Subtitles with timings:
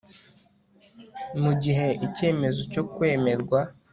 [1.41, 3.59] mu gihe icyemezo cyo kwemerwa